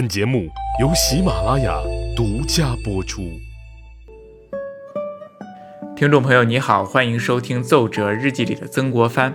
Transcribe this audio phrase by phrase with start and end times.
[0.00, 0.48] 本节目
[0.80, 1.78] 由喜马拉雅
[2.16, 3.38] 独家播出。
[5.94, 9.34] 听众朋友，你好，欢迎收听《奏折日记》里的曾国藩。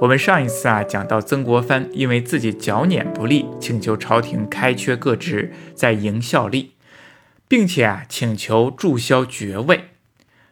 [0.00, 6.72] 我们上一次啊讲到曾国藩因为自己脚捻不利，请求朝廷开缺各职，在营效力，
[7.46, 9.90] 并且啊请求注销爵位。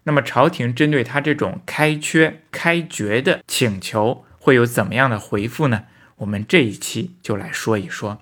[0.02, 5.84] 那么朝廷针对他这种开缺、开爵的请求，会有怎么样的回复呢？
[6.16, 8.20] 我们这一期就来说一说。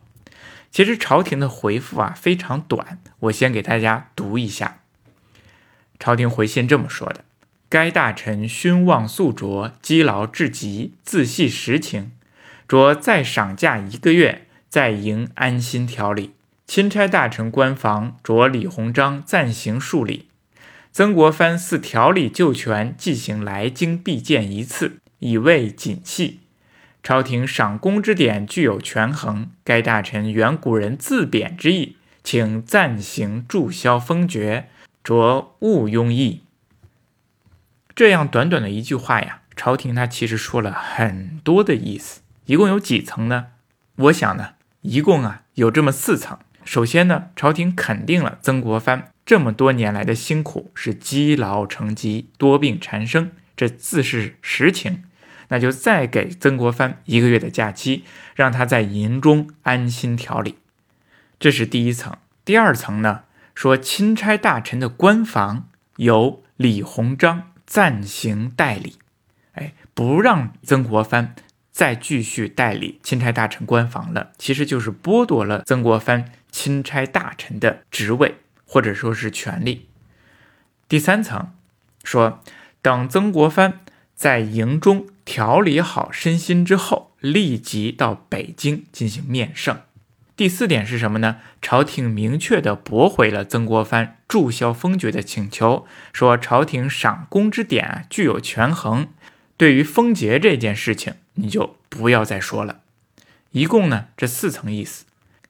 [0.70, 4.80] 其实朝廷的回复啊非常短，我先给大家读一下。
[5.98, 7.24] 朝廷回信这么说的：
[7.68, 12.12] 该大臣勋望素卓，积劳至极，自系实情，
[12.66, 16.32] 着再赏假一个月，在营安心调理。
[16.66, 20.29] 钦差大臣官房着李鸿章暂行数礼。
[20.90, 26.40] 曾国藩似调理旧权，即行来京必见一次，以慰谨气。
[27.02, 34.68] 朝廷赏功之典具有权衡，该大臣原古人自贬之意，请暂行注销封爵，
[35.02, 36.43] 着勿庸议。
[37.95, 43.46] 这样短短的一句话呀，朝廷他其实说了很多的意思，一共有几层呢？
[43.96, 44.51] 我想呢，
[44.82, 46.38] 一共啊有这么四层。
[46.65, 55.02] 首先呢，朝廷肯定了曾国藩这么多年来的辛苦是积劳成疾，多病缠身，这自是实情。
[55.48, 58.04] 那就再给曾国藩一个月的假期，
[58.35, 60.57] 让他在营中安心调理。
[61.38, 62.16] 这是第一层。
[62.45, 68.97] 第二层呢，说钦差大臣的官房由李鸿章暂行代理，
[69.53, 71.34] 哎，不让曾国藩
[71.70, 79.88] 再继续代理钦差大臣官房了，其实就是剥夺了曾国藩钦差大臣的职位或者说是权利。
[80.88, 81.53] 第三层
[82.04, 82.41] 说，
[82.81, 83.81] 等曾国藩
[84.15, 85.06] 在营中。
[85.25, 89.81] 调理好身心之后，立即到北京进行面圣。
[90.34, 91.37] 第四点是什么呢？
[91.60, 99.08] 朝廷明确的驳回了曾国藩注销封爵的请求，说朝廷赏功之典具有权衡，
[99.56, 102.80] 对于封爵这件事情你就不要再说了。
[103.50, 105.04] 一共呢这四层意思，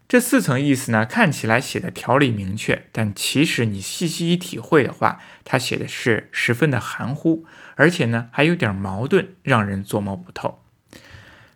[0.08, 7.47] 这四层意思呢看起来写的条理明确，但其实你细细一体会的话，他写的是十分的含糊。
[7.77, 10.62] 而且呢，还有点矛盾，让人琢磨不透。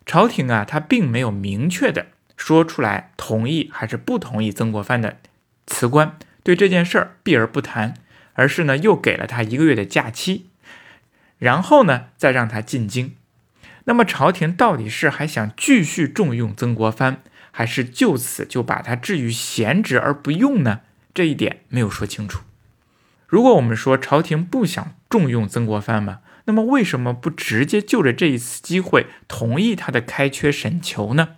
[0.04, 2.06] 朝廷啊，他并没有明确的
[2.36, 5.16] 说出来同意还是不同意曾国藩的
[5.66, 7.94] 辞官，对这件事儿避而不谈，
[8.34, 10.46] 而是呢，又给了他一个月的假期，
[11.38, 13.16] 然后呢，再让他进京。
[13.84, 17.22] 那么，朝廷到底是还想继续重用曾国藩，
[17.52, 20.80] 还是就此就把他置于闲职而不用呢？
[21.14, 22.42] 这一点没有说清楚。
[23.28, 31.36] 如果我们说朝廷不想重用曾国藩嘛，那么为什么不直接就着这一次机会同意他的开缺审求呢？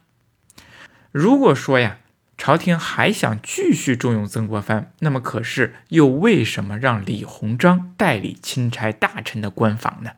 [1.13, 1.99] 如果说呀，
[2.37, 10.13] 朝廷还想继续重用曾国藩，那么可是又为什么让李鸿章代理钦差大臣的官房呢？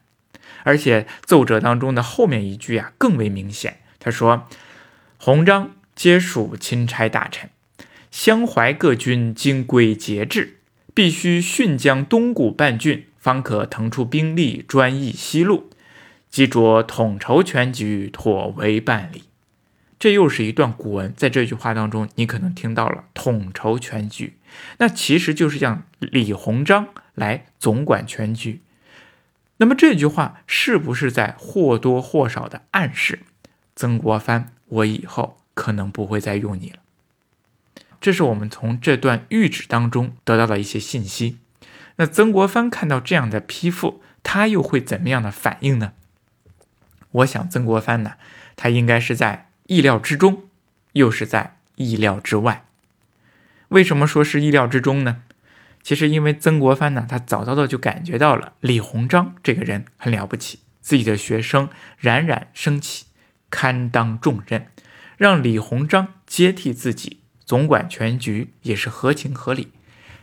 [0.63, 4.47] 而且奏折当中的后面一句啊更为明显，他说
[5.19, 7.51] ：“鸿章皆属钦差大臣，
[8.11, 10.59] 襄淮各军经归节制。”
[10.93, 15.71] 必须训将东谷半郡，方可腾出兵力专议西路，
[16.31, 19.25] 即着统筹全局，妥为办理。
[19.99, 24.33] 这又是一段古文，在这句话当中，你可能听到了“统筹全局”，
[24.79, 28.63] 那其实就是让李鸿章来总管全局。
[29.59, 33.19] 那么这句话是不是在或多或少的暗示
[33.77, 36.79] 曾国藩，我以后可能不会再用你了？
[38.01, 41.37] 这是我们从这段谕旨当中得到的一些信息。
[42.01, 45.93] 那曾国藩看到这样的批复，他又会怎么样的反应呢？
[47.11, 48.15] 我想，曾国藩呢，
[48.57, 50.45] 他应该是在意料之中，
[50.95, 52.65] 又是在意料之外。
[53.69, 55.25] 为什么说是意料之中呢？
[55.83, 61.69] 其实，因为曾国藩呢，他早早的就感觉到了李鸿章这个人很了不起，自己的学生
[61.99, 63.05] 冉冉升起，
[63.51, 64.69] 堪当重任，
[65.19, 67.19] 让李鸿章接替自己。
[67.45, 69.73] 总管全局也是合情合理，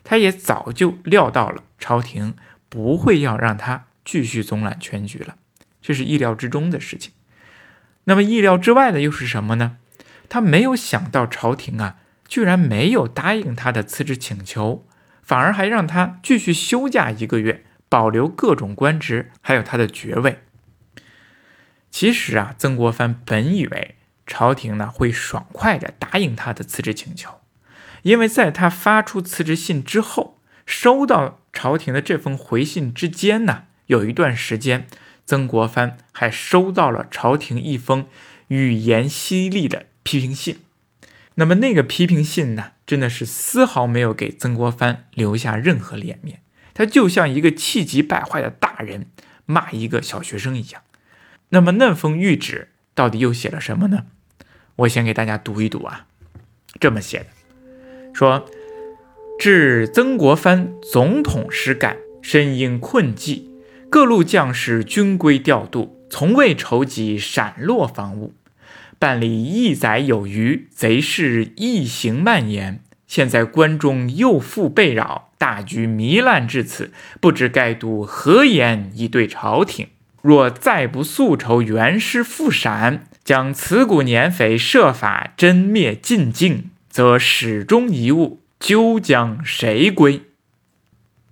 [0.10, 2.34] 他也早就料到了朝廷
[2.70, 5.36] 不会要让他继续总揽全局了，
[5.82, 7.12] 这是意料之中的事情。
[8.06, 9.76] 那么意料之外的又是什么呢？
[10.30, 14.88] 他没有想到朝廷啊，居然没有答应他的辞职请求，
[15.22, 20.40] 反而还让他继续休假一个月，保留各种官职，还有他的爵位。
[21.92, 23.96] 其实啊，曾国藩本以为。
[24.30, 27.40] 朝廷呢会爽快地答应他的辞职请求，
[28.08, 34.88] 因为在他发出辞职信之后，收到朝廷的这封回信之间呢，有一段时间，
[35.26, 38.08] 曾国藩还收到了朝廷一封
[38.48, 40.60] 语言犀利的批评信。
[41.36, 46.40] 那么那个批评信呢，真的是丝毫没有给曾国藩留下任何脸面，
[46.74, 49.08] 他就像一个气急败坏的大人
[49.46, 50.82] 骂一个小学生一样。
[51.50, 54.06] 那么那封谕旨到底又写了什么呢？
[54.78, 56.08] 我先给大家读一读啊，
[56.80, 57.26] 这么写的，
[58.18, 58.48] 说
[59.38, 63.44] 致曾国藩总统实感，身因困寂，
[63.92, 68.34] 各路将士均归调度，从未筹集闪落防务。
[68.98, 72.80] 办理一载有余，贼势异行蔓延。
[73.06, 76.92] 现在关中又复被扰，大局糜烂至此，
[77.22, 79.90] 不知该度何言以对朝廷？
[80.24, 90.24] 若再不速筹援师复陕，将此股年匪设法真灭尽境，则始终遗物，究将谁归？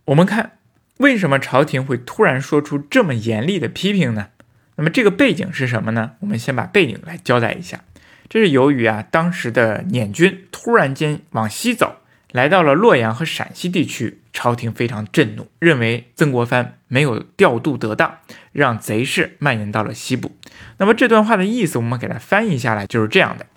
[0.06, 0.59] 我们看，
[0.97, 4.27] 为什么朝廷会突然说出这么严厉的批评呢？
[4.75, 6.12] 那么这个背景是什么呢？
[6.19, 7.83] 我们先把背景来交代一下。
[8.29, 11.95] 这是由于啊，当时的捻军突然间往西走，
[12.31, 18.19] 来到了洛阳和陕西地区，朝廷非常震怒，认为曾国藩没有调度得当，
[18.51, 20.38] 让贼势蔓延到了西部。
[20.77, 23.47] 那么这段话的意思，我们给它翻译下来就是这样的：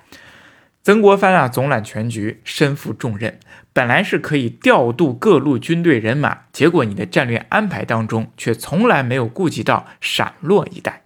[0.83, 3.39] 曾国藩啊，总揽全局，身负重任，
[3.75, 11.03] 本来是可以调度各路军队人马，结果你的战略安排当中却从来没有顾及到陕洛一带。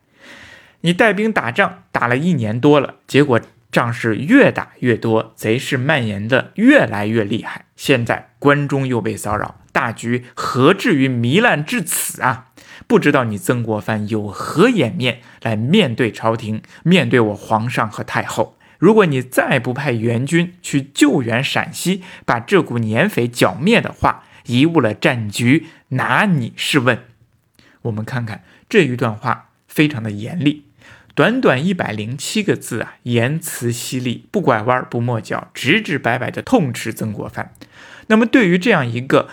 [0.83, 3.41] 你带兵打仗打了一年多了，结果
[3.73, 7.65] 仗是越打越多，贼势蔓延的越来越厉害。
[7.75, 12.49] 现在关中又被骚扰，大局何至于糜烂至此啊？
[12.87, 18.57] 不知道你曾国藩有何颜面来面对朝廷，面对我皇上和太后？
[18.83, 26.99] 如果你再不派援军去救援陕西，把这股年匪剿灭的话，贻误了战局，拿你是问？
[27.83, 30.65] 我们看看这一段话，非常的严厉。
[31.15, 37.55] 短短一百零七个字啊，言辞犀利，不拐弯不抹角，直直白白的痛斥曾国藩。
[38.09, 39.29] 那么，对于这样一个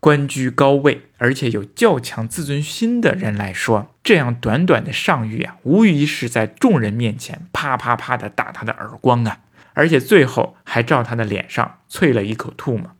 [0.00, 9.40] 官居高位而且有较强自尊心的人来说，这样短短的上谕啊，无疑是在众人面前啪啪啪的打他的耳光啊，
[9.74, 12.94] 而且最后还照他的脸上啐了一口唾沫。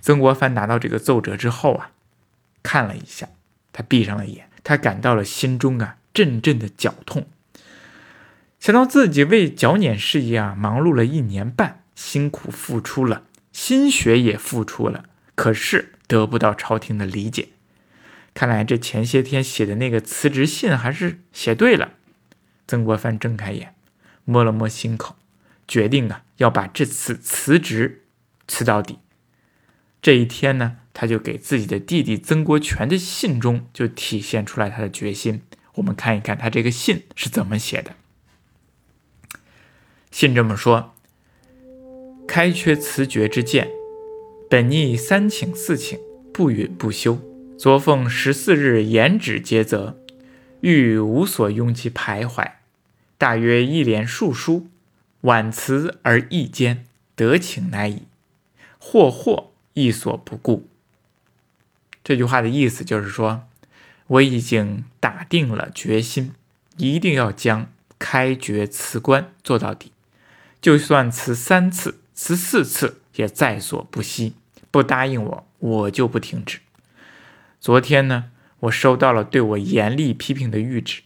[0.00, 1.90] 曾国藩拿到这个奏折之后啊，
[2.62, 3.28] 看了一下，
[3.72, 5.96] 他闭上了眼，他感到了心中啊。
[6.12, 7.28] 阵阵的绞痛，
[8.58, 13.22] 想到自己为剿捻事业啊忙碌了一年半，辛苦付出了，
[13.52, 15.04] 心血也付出了，
[15.36, 17.50] 可是得不到朝廷的理解。
[18.34, 21.92] 看来这前些天写的那个辞职信还是写对了。
[22.66, 23.76] 曾国藩睁开眼，
[24.24, 25.14] 摸了摸心口，
[25.68, 28.02] 决定啊要把这次辞职
[28.48, 28.98] 辞到底。
[30.02, 35.42] 这一天呢，他就给自己的弟弟曾国荃的信中就体现出来他的决心。
[35.74, 37.94] 我们看一看他这个信是怎么写的。
[40.10, 40.94] 信这么说
[42.26, 43.70] ：“开缺辞爵之见，
[44.50, 45.96] 本逆三请四请，
[46.32, 47.20] 不允不休。
[47.56, 49.96] 昨奉十四日言旨接责，
[50.62, 52.54] 欲无所拥其徘徊。
[53.16, 54.66] 大约一连数书，
[55.20, 58.02] 婉辞而意坚，得请乃已。
[58.76, 60.66] 或或亦所不顾。”
[62.02, 63.44] 这句话的意思就是说。
[64.08, 66.32] 我已经打定了决心，
[66.78, 67.70] 一定要将
[68.00, 69.92] 开爵辞官做到底，
[70.60, 74.34] 就算辞三次、辞四次也在所不惜。
[74.70, 76.60] 不答应我，我就不停止。
[77.58, 81.02] 昨天呢，我收到了对我严厉批评的谕旨，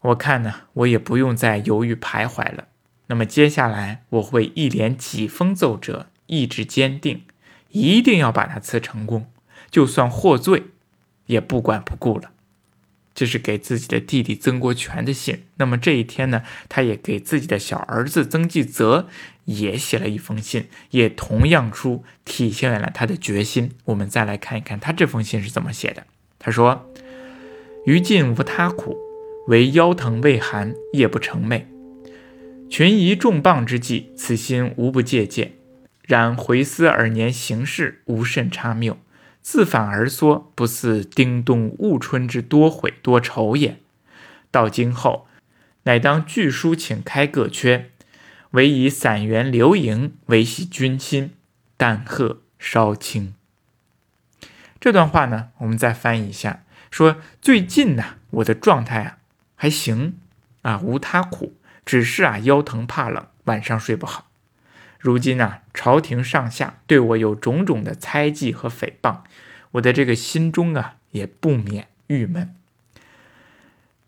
[0.00, 2.68] 我看呢，我也不用再犹豫徘徊了。
[3.06, 7.24] 那么接下来我会一连几封奏折，意志坚定，
[7.70, 9.30] 一定要把它辞成功，
[9.70, 10.64] 就算获罪。
[11.26, 12.32] 也不管不顾了，
[13.14, 15.44] 这是给自己的弟弟曾国荃的信。
[15.56, 19.08] 那么这一天呢，他也给自己的小儿子曾纪泽
[19.44, 23.72] 也写了一封信，也同样出体现了他的决心。
[23.86, 26.06] 我们再来看一看他这封信是怎么写的。
[26.38, 26.90] 他说
[27.86, 28.96] ：“于尽无他苦，
[29.48, 31.64] 唯腰疼畏寒，夜不成寐。
[32.70, 35.52] 群疑重磅之际，此心无不戒戒。
[36.06, 38.96] 然回思尔年行事，无甚差谬。”
[39.42, 43.80] 自反而缩，不似丁冬戊春之多悔多愁也。
[44.50, 45.26] 到今后，
[45.82, 47.90] 乃当据书请开各缺，
[48.52, 51.32] 唯以散员留营维系军心，
[51.76, 53.34] 但贺稍轻。
[54.78, 59.18] 这段话呢，我们再翻译一下，说最近呢，我的状态啊
[59.54, 60.18] 还行
[60.62, 64.31] 啊，无他苦，只是啊腰疼怕冷，晚上睡不好。
[65.02, 69.22] 如今呢，朝廷上下对我有种种的猜忌和诽谤，
[69.72, 72.54] 我的这个心中啊也不免郁闷。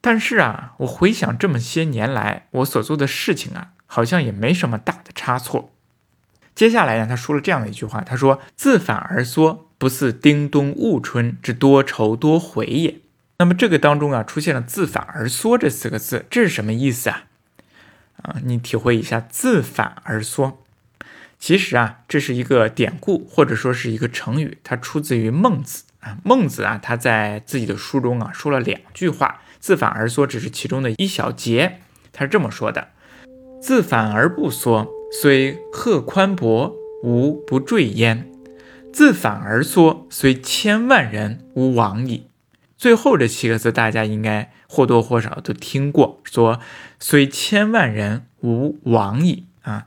[0.01, 5.73] 但是啊，我回想这么些年来我所做的事情啊，好像也没什么大的差错。
[6.55, 13.01] 接下来呢，他说了这样的一句话，他说：“自反而缩，不似丁冬戊春之多愁多悔也。”
[13.39, 17.25] 那么这个当中啊，出现了“自反而缩”这四个字，这是什么意思啊？
[18.23, 20.61] 啊，你体会一下“自反而缩”。
[21.47, 26.17] 其实啊，这是一个典故，或者说是一个成语，它出自于孟子啊。
[26.25, 31.81] 孟子啊，他在自己的书中啊说了两句话，“自反而缩”只是其中的一小节。
[32.15, 32.89] 他是这么说的
[33.61, 38.25] ：“自反而不缩，虽壑宽博，无不坠焉；
[38.91, 42.29] 自反而缩，虽千万人，吾往矣。”
[42.79, 46.59] 最后这七个字，大家应该或多或少都听过，说
[46.99, 49.85] “虽千万人，吾往矣”啊。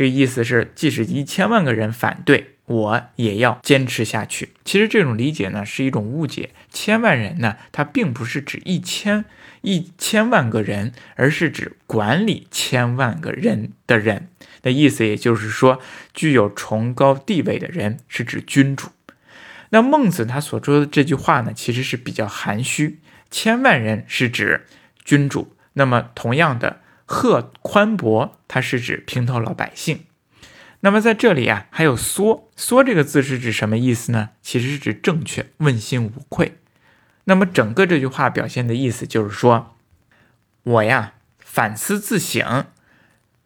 [0.00, 4.54] 这个意思是，即使一千万个人反对，我也要坚持下去。
[4.64, 6.52] 其实这种理解呢，是一种误解。
[6.70, 9.26] 千万人呢，它并不是指一千
[9.60, 14.28] 一千万个人，而是指管理千万个人的人
[14.62, 15.06] 的意思。
[15.06, 15.82] 也就是说，
[16.14, 18.88] 具有崇高地位的人是指君主。
[19.68, 23.00] 那孟子他所说的这句话呢，其实是比较含蓄。
[23.30, 24.64] 千万人是指
[25.04, 26.80] 君主，那么同样的。
[27.12, 30.04] 贺宽博，它是指平头老百姓。
[30.78, 34.28] 那么在这里啊，还有缩缩这个字是指什么意思呢？
[34.40, 36.58] 其实是指正确、问心无愧。
[37.24, 39.74] 那么整个这句话表现的意思就是说，
[40.62, 42.66] 我呀反思自省，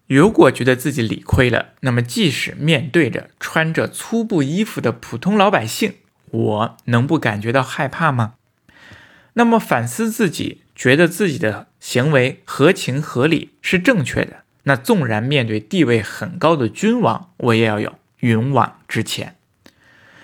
[0.06, 5.94] 如果觉得自己理亏了，那么即使面对着穿着粗布衣服的普通老百姓，
[6.26, 8.34] 我能不感觉到害怕吗？
[9.32, 10.60] 那么反思自己。
[10.76, 19.36] 觉得自己的行为合情合理是正确的，那纵然面对地位很高的君王，我也要有勇往直前。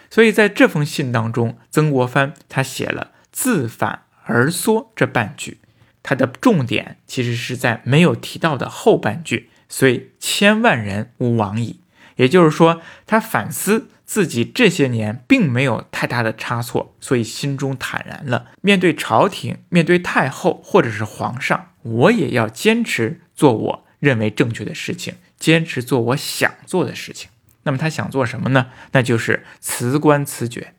[0.09, 5.59] 所以在这封信当中，曾国藩他写了“自反而缩”这半句，
[6.03, 11.81] 他的重点其实是在没有提到的后半句，“虽千万人吾往矣”，
[12.17, 13.89] 也就是说，他反思。
[14.11, 18.49] 自己这些年并没有太大的差错，所以心中坦然了。
[18.61, 27.31] 面对朝廷，面对太后或者是皇上，我也要坚持做我认为正确的事情，坚持做我想做的事情。
[27.63, 28.73] 那么他想做什么呢？
[28.91, 30.75] 那就是辞官辞爵。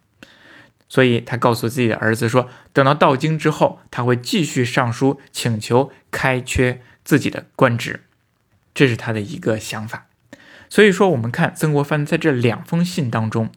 [0.90, 8.02] 所以他告诉自己的儿子说，等到到京之后，他会继续上书请求开缺自己的官职，
[8.74, 10.08] 这是他的一个想法。
[10.72, 13.50] 所以说，我们看曾国藩在这两封信当中，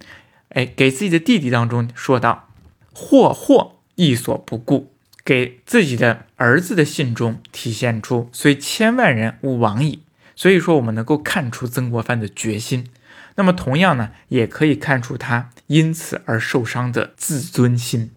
[0.49, 2.49] 哎，给自己的弟弟当中说道
[2.93, 4.91] ：“祸祸亦所不顾。”
[5.25, 10.01] 给自己的儿子的信中体现出“虽千万人，吾往矣”。
[10.35, 12.89] 所以说，我们能够看出曾国藩的决心。
[13.37, 18.11] 那么，同样呢，也可以看出他因此而受伤的自尊心。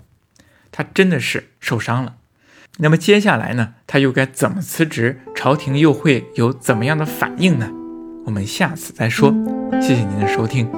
[0.71, 2.15] 他真的是受伤了。
[2.77, 5.21] 那么接下来呢，他又该怎么辞职？
[5.35, 7.71] 朝廷又会有怎么样的反应呢？
[8.27, 9.33] 我们下次再说，
[9.81, 10.69] 谢谢您的收听。